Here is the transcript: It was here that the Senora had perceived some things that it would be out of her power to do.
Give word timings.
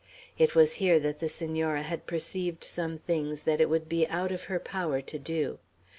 It 0.35 0.55
was 0.55 0.73
here 0.81 0.99
that 0.99 1.19
the 1.19 1.29
Senora 1.29 1.83
had 1.83 2.07
perceived 2.07 2.63
some 2.63 2.97
things 2.97 3.41
that 3.41 3.61
it 3.61 3.69
would 3.69 3.87
be 3.87 4.07
out 4.07 4.31
of 4.31 4.45
her 4.45 4.59
power 4.59 4.99
to 4.99 5.19
do. 5.19 5.59